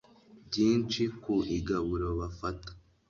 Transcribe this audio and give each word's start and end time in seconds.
byinshi 0.47 1.01
ku 1.21 1.33
igaburo 1.57 2.07
bafata 2.19 2.69